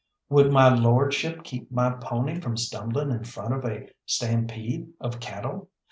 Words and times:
"Would 0.29 0.51
my 0.51 0.67
lordship 0.73 1.43
keep 1.43 1.71
my 1.71 1.91
pony 1.91 2.39
from 2.41 2.57
stumbling 2.57 3.11
in 3.11 3.23
front 3.23 3.53
of 3.53 3.63
a 3.65 3.87
stampede 4.07 4.89
of 4.99 5.19
cattle? 5.19 5.69